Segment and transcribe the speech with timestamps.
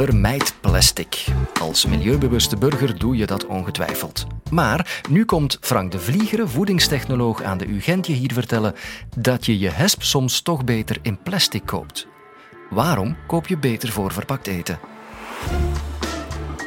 [0.00, 1.24] Vermijd plastic.
[1.60, 4.26] Als milieubewuste burger doe je dat ongetwijfeld.
[4.50, 8.74] Maar nu komt Frank de Vliegere, voedingstechnoloog aan de UGentje hier vertellen
[9.16, 12.06] dat je je hesp soms toch beter in plastic koopt.
[12.70, 14.78] Waarom koop je beter voor verpakt eten?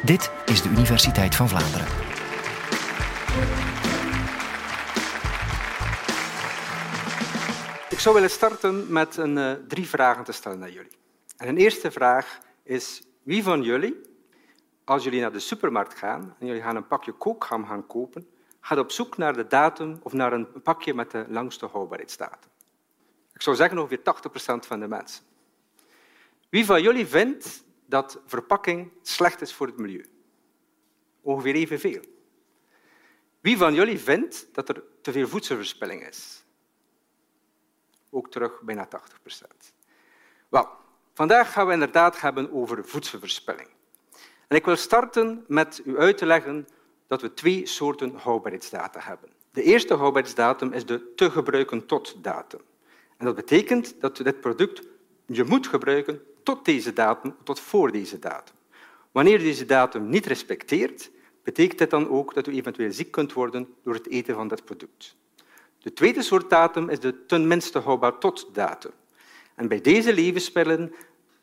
[0.04, 1.88] Dit is de Universiteit van Vlaanderen.
[7.90, 10.98] Ik zou willen starten met een, uh, drie vragen te stellen aan jullie.
[11.38, 14.02] En een eerste vraag is, wie van jullie,
[14.84, 18.28] als jullie naar de supermarkt gaan en jullie gaan een pakje kookgam gaan kopen,
[18.60, 22.52] gaat op zoek naar de datum of naar een pakje met de langste houdbaarheidsdatum?
[23.34, 25.24] Ik zou zeggen ongeveer 80% van de mensen.
[26.50, 30.06] Wie van jullie vindt dat verpakking slecht is voor het milieu?
[31.22, 32.02] Ongeveer evenveel.
[33.40, 36.44] Wie van jullie vindt dat er te veel voedselverspilling is?
[38.10, 39.74] Ook terug bijna 80 procent.
[40.50, 40.70] Wel,
[41.14, 43.70] vandaag gaan we inderdaad hebben over voedselverspilling.
[44.48, 46.68] En ik wil starten met u uit te leggen
[47.08, 49.30] dat we twee soorten houdbaarheidsdata hebben.
[49.52, 52.62] De eerste houdbaarheidsdatum is de te gebruiken tot datum.
[53.18, 54.82] En dat betekent dat dit product
[55.26, 58.56] je moet gebruiken tot deze datum, tot voor deze datum.
[59.12, 61.12] Wanneer je deze datum niet respecteert,
[61.44, 64.66] betekent dit dan ook dat u eventueel ziek kunt worden door het eten van dat
[64.66, 65.16] product.
[65.80, 68.92] De tweede soort datum is de tenminste houdbaar tot datum.
[69.56, 70.94] En bij deze levensmiddelen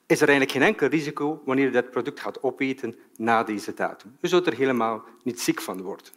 [0.07, 4.17] is er eigenlijk geen enkel risico wanneer je dat product gaat opeten na deze datum.
[4.21, 6.13] U zult er helemaal niet ziek van worden.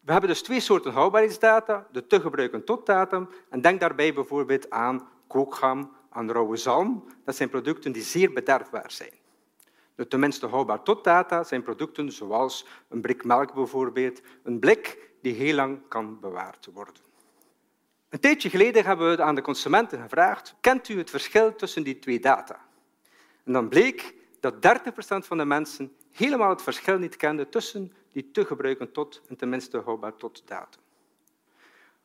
[0.00, 3.28] We hebben dus twee soorten houdbaarheidsdata, de te gebruiken tot datum.
[3.48, 7.04] En denk daarbij bijvoorbeeld aan kookgam, aan rauwe zalm.
[7.24, 9.12] Dat zijn producten die zeer bederfbaar zijn.
[9.94, 15.34] De tenminste houdbaar tot data zijn producten zoals een blik melk bijvoorbeeld, een blik die
[15.34, 17.09] heel lang kan bewaard worden.
[18.10, 21.98] Een tijdje geleden hebben we aan de consumenten gevraagd, kent u het verschil tussen die
[21.98, 22.60] twee data?
[23.44, 24.58] En dan bleek dat 30%
[24.98, 29.78] van de mensen helemaal het verschil niet kenden tussen die te gebruiken tot en tenminste
[29.78, 30.82] houdbaar tot datum.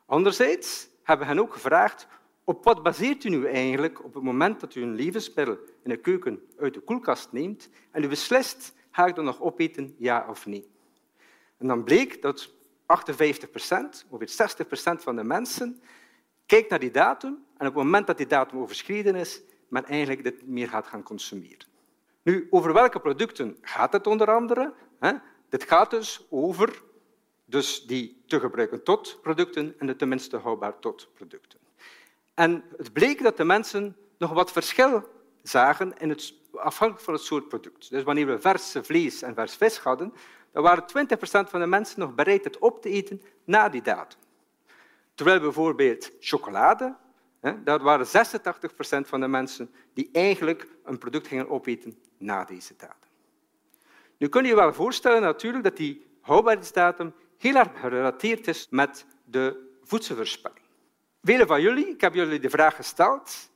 [0.05, 2.07] Anderzijds hebben we hen ook gevraagd
[2.43, 5.97] op wat baseert u nu eigenlijk op het moment dat u een levensmiddel in de
[5.97, 10.45] keuken uit de koelkast neemt en u beslist, ga ik dat nog opeten, ja of
[10.45, 10.69] nee?
[11.57, 12.53] En dan bleek dat
[12.85, 15.81] 58 procent, ongeveer 60 procent van de mensen,
[16.45, 20.23] kijkt naar die datum en op het moment dat die datum overschreden is, men eigenlijk
[20.23, 21.67] dit meer gaat gaan consumeren.
[22.21, 24.73] Nu, over welke producten gaat het onder andere?
[25.49, 26.81] Dit gaat dus over
[27.45, 31.59] dus die te gebruiken tot producten en de tenminste houdbaar tot producten.
[32.33, 35.09] En het bleek dat de mensen nog wat verschil
[35.43, 37.89] zagen in het, afhankelijk van het soort product.
[37.89, 40.13] Dus wanneer we vers vlees en vers vis hadden,
[40.55, 44.19] dan waren 20% van de mensen nog bereid het op te eten na die datum.
[45.15, 46.95] Terwijl bijvoorbeeld chocolade,
[47.63, 48.09] daar waren 86%
[49.07, 53.09] van de mensen die eigenlijk een product gingen opeten na deze datum.
[54.17, 59.05] Nu kun je je wel voorstellen natuurlijk dat die houdbaarheidsdatum heel erg gerelateerd is met
[59.23, 60.65] de voedselverspilling.
[61.21, 63.51] Velen van jullie, ik heb jullie de vraag gesteld,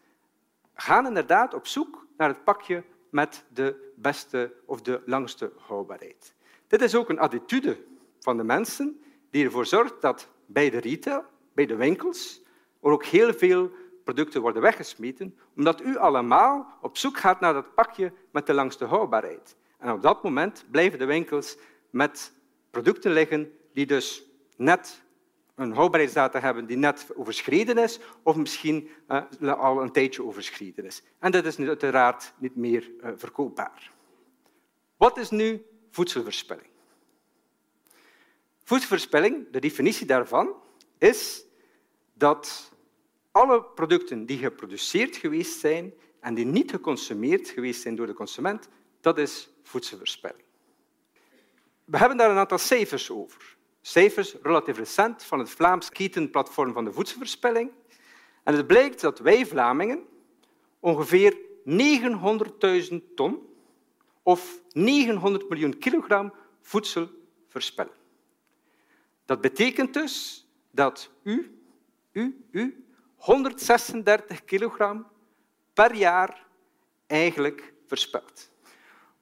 [0.74, 6.38] gaan inderdaad op zoek naar het pakje met de beste of de langste houdbaarheid.
[6.69, 7.78] Dit is ook een attitude
[8.19, 12.41] van de mensen die ervoor zorgt dat bij de retail, bij de winkels,
[12.81, 13.72] er ook heel veel
[14.03, 18.85] producten worden weggesmeten, omdat u allemaal op zoek gaat naar dat pakje met de langste
[18.85, 19.56] houdbaarheid.
[19.78, 21.57] En op dat moment blijven de winkels
[21.90, 22.34] met
[22.72, 24.24] producten liggen die dus
[24.57, 25.01] net
[25.56, 28.90] een houdbaarheidsdata hebben die net overschreden is of misschien
[29.41, 31.03] uh, al een tijdje overschreden is.
[31.19, 33.91] En dat is uiteraard niet meer uh, verkoopbaar.
[34.97, 36.67] Wat is nu voedselverspilling?
[38.63, 40.55] Voedselverspilling, de definitie daarvan,
[40.97, 41.45] is
[42.13, 42.72] dat
[43.31, 48.67] alle producten die geproduceerd geweest zijn en die niet geconsumeerd geweest zijn door de consument,
[49.01, 50.44] dat is voedselverspilling.
[51.85, 56.85] We hebben daar een aantal cijfers over cijfers relatief recent van het Vlaams ketenplatform van
[56.85, 57.71] de voedselverspilling.
[58.44, 60.03] En het blijkt dat wij Vlamingen
[60.80, 61.38] ongeveer
[62.89, 63.49] 900.000 ton
[64.30, 67.10] of 900 miljoen kilogram voedsel
[67.48, 67.94] verspillen.
[69.26, 71.60] Dat betekent dus dat u,
[72.12, 72.86] u, u
[73.16, 75.08] 136 kilogram
[75.74, 76.46] per jaar
[77.08, 78.52] eigenlijk verspilt.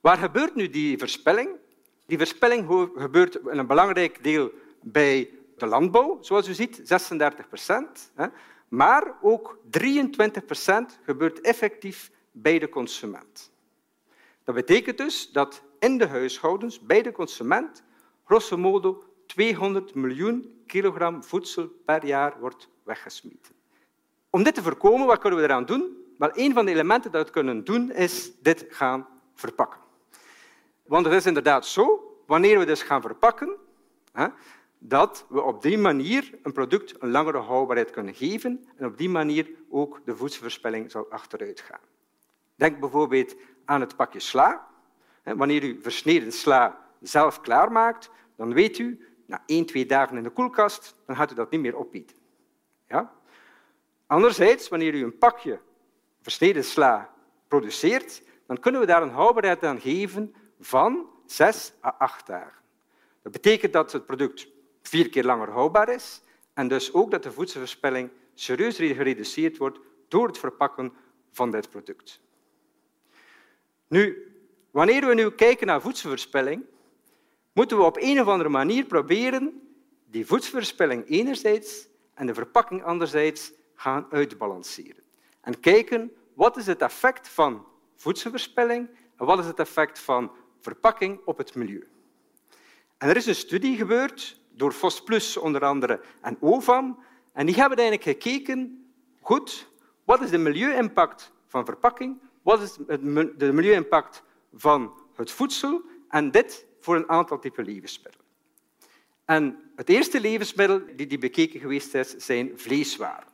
[0.00, 1.50] Waar gebeurt nu die verspilling?
[2.06, 4.50] Die verspilling gebeurt in een belangrijk deel
[4.82, 8.12] bij de landbouw, zoals u ziet, 36 procent.
[8.68, 13.50] Maar ook 23 procent gebeurt effectief bij de consument.
[14.48, 17.82] Dat betekent dus dat in de huishoudens, bij de consument,
[18.24, 23.54] grosso modo 200 miljoen kilogram voedsel per jaar wordt weggesmeten.
[24.30, 25.96] Om dit te voorkomen, wat kunnen we eraan doen?
[26.18, 29.80] Wel, een van de elementen dat we kunnen doen, is dit gaan verpakken.
[30.86, 33.56] Want het is inderdaad zo, wanneer we dus gaan verpakken,
[34.78, 39.08] dat we op die manier een product een langere houdbaarheid kunnen geven en op die
[39.08, 41.80] manier ook de voedselverspilling zal achteruit gaan.
[42.54, 43.36] Denk bijvoorbeeld
[43.68, 44.66] aan het pakje sla.
[45.22, 50.30] Wanneer u versneden sla zelf klaarmaakt, dan weet u, na één, twee dagen in de
[50.30, 52.16] koelkast, dan gaat u dat niet meer opeten.
[52.86, 53.12] Ja?
[54.06, 55.60] Anderzijds, wanneer u een pakje
[56.22, 57.14] versneden sla
[57.48, 62.62] produceert, dan kunnen we daar een houdbaarheid aan geven van zes à acht dagen.
[63.22, 64.48] Dat betekent dat het product
[64.82, 66.22] vier keer langer houdbaar is
[66.54, 69.78] en dus ook dat de voedselverspilling serieus gereduceerd wordt
[70.08, 70.92] door het verpakken
[71.32, 72.20] van dit product.
[73.88, 74.32] Nu,
[74.70, 76.64] wanneer we nu kijken naar voedselverspilling,
[77.52, 79.62] moeten we op een of andere manier proberen
[80.06, 85.02] die voedselverspilling enerzijds en de verpakking anderzijds gaan uitbalanceren.
[85.40, 91.20] En kijken wat is het effect van voedselverspilling en wat is het effect van verpakking
[91.24, 91.88] op het milieu.
[92.98, 96.98] En er is een studie gebeurd door FOSPLUS onder andere en OVAM.
[97.32, 98.90] En die hebben eigenlijk gekeken,
[99.20, 99.68] goed,
[100.04, 102.76] wat is de milieu-impact van verpakking, wat is
[103.36, 104.22] de milieu-impact
[104.54, 108.26] van het voedsel en dit voor een aantal typen levensmiddelen.
[109.24, 113.28] En het eerste levensmiddel die, die bekeken geweest is, zijn vleeswaren.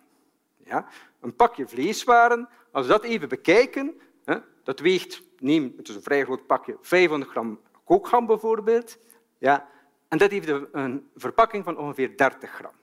[0.65, 0.89] Ja?
[1.21, 6.03] Een pakje vleeswaren, als we dat even bekijken, hè, dat weegt, neem, het is een
[6.03, 8.99] vrij groot pakje, 500 gram kookgam bijvoorbeeld.
[9.39, 9.69] Ja,
[10.09, 12.75] en dat heeft een verpakking van ongeveer 30 gram.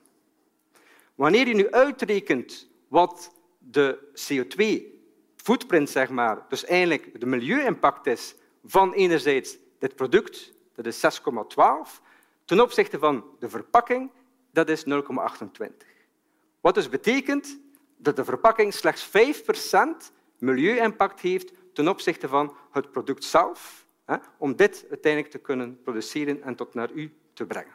[1.15, 4.09] Wanneer je nu uitrekent wat de
[5.41, 8.35] CO2-footprint, zeg maar, dus eigenlijk de milieu-impact is
[8.65, 12.01] van enerzijds dit product, dat is 6,12,
[12.45, 14.11] ten opzichte van de verpakking,
[14.51, 14.91] dat is 0,28.
[16.61, 17.59] Wat dus betekent
[17.97, 19.11] dat de verpakking slechts 5%
[20.37, 23.85] milieu-impact heeft ten opzichte van het product zelf,
[24.37, 27.73] om dit uiteindelijk te kunnen produceren en tot naar u te brengen.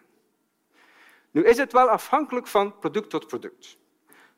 [1.31, 3.77] Nu is het wel afhankelijk van product tot product.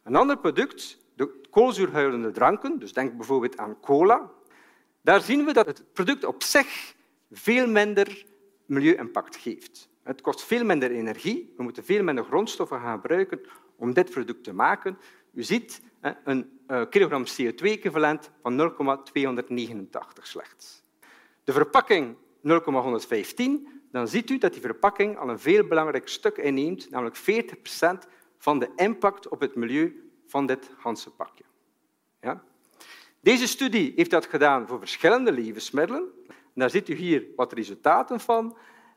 [0.02, 4.30] Een ander product, de koolzuurhuilende dranken, dus denk bijvoorbeeld aan cola,
[5.00, 6.94] daar zien we dat het product op zich
[7.30, 8.24] veel minder
[8.66, 9.88] milieu-impact geeft.
[10.02, 13.40] Het kost veel minder energie, we moeten veel minder grondstoffen gaan gebruiken
[13.76, 14.98] om dit product te maken.
[15.32, 15.82] U ziet
[16.24, 20.82] een eh, kilogram CO2-equivalent van 0,289 slechts.
[21.44, 26.90] De verpakking 0,115, dan ziet u dat die verpakking al een veel belangrijk stuk inneemt,
[26.90, 28.06] namelijk 40 procent
[28.38, 31.44] van de impact op het milieu van dit ganse pakje.
[32.20, 32.42] Ja?
[33.20, 36.08] Deze studie heeft dat gedaan voor verschillende levensmiddelen.
[36.54, 38.56] daar ziet u hier wat resultaten van.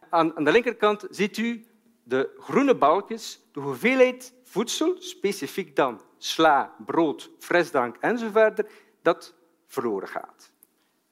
[0.10, 1.66] Aan de linkerkant ziet u
[2.04, 8.64] de groene balkjes, de hoeveelheid voedsel, specifiek dan sla, brood, frisdrank enzovoort,
[9.02, 9.36] dat
[9.68, 10.52] verloren gaat.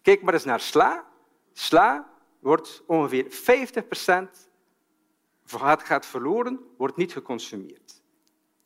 [0.02, 1.08] Kijk maar eens naar sla.
[1.54, 4.50] Sla wordt ongeveer 50 procent
[5.84, 8.02] gaat verloren, wordt niet geconsumeerd.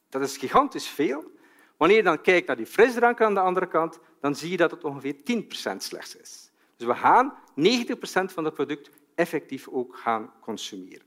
[0.09, 1.31] Dat is gigantisch veel.
[1.77, 4.71] Wanneer je dan kijkt naar die frisdrank aan de andere kant, dan zie je dat
[4.71, 6.51] het ongeveer 10 procent slechts is.
[6.77, 11.05] Dus we gaan 90 procent van het product effectief ook gaan consumeren.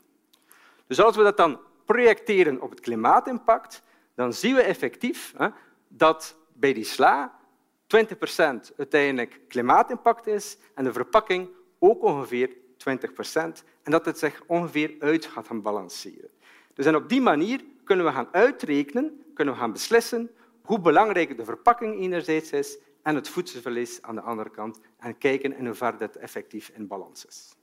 [0.87, 3.83] Dus als we dat dan projecteren op het klimaatimpact,
[4.15, 5.49] dan zien we effectief hè,
[5.89, 7.39] dat bij die sla
[7.87, 11.49] 20 procent uiteindelijk klimaatimpact is en de verpakking
[11.79, 13.65] ook ongeveer 20 procent.
[13.83, 16.31] En dat het zich ongeveer uit gaat gaan balanceren.
[16.75, 20.31] Dus en op die manier kunnen we gaan uitrekenen, kunnen we gaan beslissen
[20.67, 25.57] hoe belangrijk de verpakking enerzijds is en het voedselverlies aan de andere kant en kijken
[25.57, 27.55] in hoeverre dat effectief in balans is.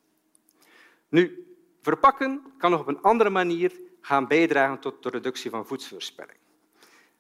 [1.09, 1.47] Nu,
[1.81, 6.37] verpakken kan nog op een andere manier gaan bijdragen tot de reductie van voedselverspilling.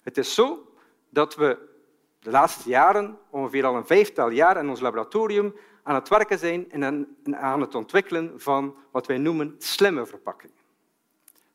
[0.01, 0.75] Het is zo
[1.09, 1.57] dat we
[2.19, 6.71] de laatste jaren, ongeveer al een vijftal jaar in ons laboratorium, aan het werken zijn
[6.71, 10.55] en aan het ontwikkelen van wat wij noemen slimme verpakkingen.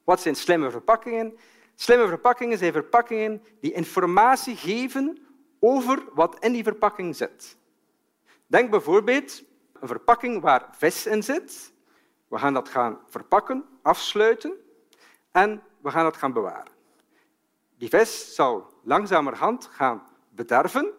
[0.04, 1.38] Wat zijn slimme verpakkingen?
[1.80, 5.18] Slimme verpakkingen zijn verpakkingen die informatie geven
[5.60, 7.56] over wat in die verpakking zit.
[8.46, 9.42] Denk bijvoorbeeld
[9.80, 11.72] een verpakking waar vis in zit.
[12.28, 14.54] We gaan dat gaan verpakken, afsluiten
[15.30, 16.72] en we gaan het gaan bewaren.
[17.76, 20.92] Die vis zal langzamerhand gaan bederven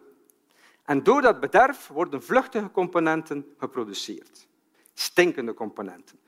[0.84, 4.48] en door dat bederf worden vluchtige componenten geproduceerd.
[4.94, 6.18] Stinkende componenten.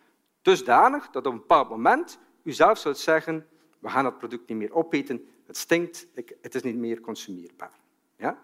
[0.43, 3.47] Dusdanig dat op een bepaald moment u zelf zult zeggen
[3.83, 6.07] we gaan dat product niet meer opeten, het stinkt,
[6.41, 7.79] het is niet meer consumeerbaar.
[8.17, 8.39] Ja?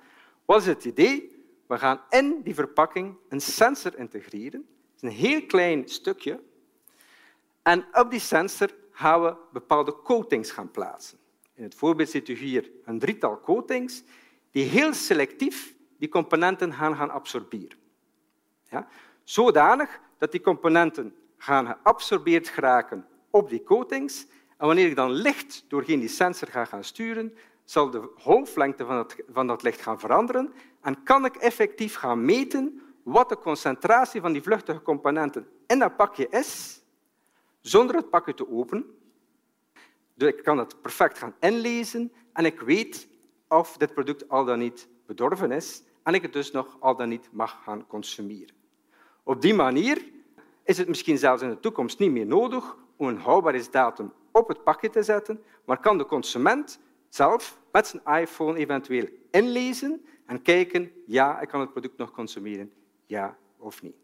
[0.44, 1.44] Wat is het idee?
[1.66, 4.66] We gaan in die verpakking een sensor integreren.
[4.94, 6.40] Het is een heel klein stukje.
[7.62, 11.18] En op die sensor gaan we bepaalde coatings gaan plaatsen.
[11.54, 14.02] In het voorbeeld ziet u hier een drietal coatings
[14.50, 17.78] die heel selectief die componenten gaan, gaan absorberen.
[18.70, 18.88] Ja?
[19.24, 24.26] Zodanig dat die componenten gaan geabsorbeerd geraken op die coatings.
[24.58, 27.34] En wanneer ik dan licht doorheen die sensor ga gaan sturen,
[27.64, 32.24] zal de golflengte van, het, van dat licht gaan veranderen en kan ik effectief gaan
[32.24, 36.82] meten wat de concentratie van die vluchtige componenten in dat pakje is,
[37.60, 38.86] zonder het pakje te openen.
[40.14, 43.08] Dus ik kan het perfect gaan inlezen en ik weet
[43.48, 47.08] of dit product al dan niet bedorven is en ik het dus nog al dan
[47.08, 48.54] niet mag gaan consumeren.
[49.22, 50.02] Op die manier
[50.68, 54.64] is het misschien zelfs in de toekomst niet meer nodig om een houdbaarheidsdatum op het
[54.64, 60.92] pakje te zetten, maar kan de consument zelf met zijn iPhone eventueel inlezen en kijken,
[61.06, 62.72] ja, ik kan het product nog consumeren,
[63.06, 63.94] ja of niet.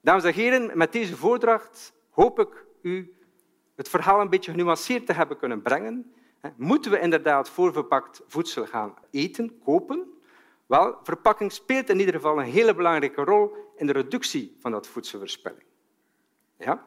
[0.00, 3.14] Dames en heren, met deze voordracht hoop ik u
[3.74, 6.12] het verhaal een beetje genuanceerd te hebben kunnen brengen.
[6.56, 10.12] Moeten we inderdaad voorverpakt voedsel gaan eten, kopen?
[10.72, 14.86] Wel, verpakking speelt in ieder geval een hele belangrijke rol in de reductie van dat
[14.86, 15.64] voedselverspilling.
[16.58, 16.86] Ja?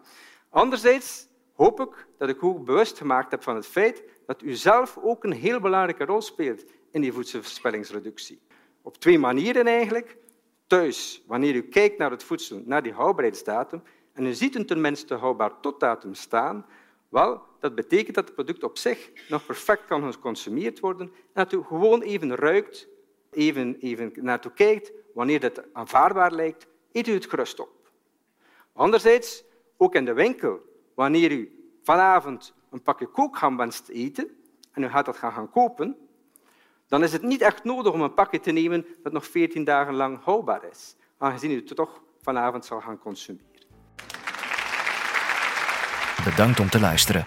[0.49, 4.97] Anderzijds hoop ik dat ik u bewust gemaakt heb van het feit dat u zelf
[5.01, 8.41] ook een heel belangrijke rol speelt in die voedselverspillingsreductie.
[8.81, 10.17] Op twee manieren eigenlijk.
[10.67, 15.15] Thuis, wanneer u kijkt naar het voedsel, naar die houdbaarheidsdatum, en u ziet een tenminste
[15.15, 16.65] houdbaar totdatum staan,
[17.09, 21.53] wel, dat betekent dat het product op zich nog perfect kan geconsumeerd worden en dat
[21.53, 22.87] u gewoon even ruikt,
[23.35, 24.91] even, even naartoe kijkt.
[25.13, 27.91] Wanneer het aanvaardbaar lijkt, eet u het gerust op.
[28.73, 29.43] Anderzijds,
[29.77, 30.59] ook in de winkel,
[30.93, 34.29] wanneer u vanavond een pakje kookgam wenst te eten
[34.71, 35.97] en u gaat dat gaan, gaan kopen,
[36.87, 39.93] dan is het niet echt nodig om een pakje te nemen dat nog 14 dagen
[39.93, 43.53] lang houdbaar is, aangezien u het toch vanavond zal gaan consumeren.
[46.23, 47.25] Bedankt om te luisteren.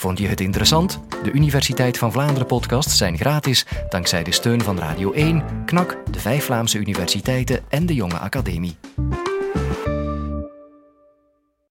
[0.00, 1.00] Vond je het interessant?
[1.22, 6.20] De Universiteit van Vlaanderen podcasts zijn gratis dankzij de steun van Radio 1, KNAK, de
[6.20, 8.76] vijf Vlaamse universiteiten en de Jonge Academie.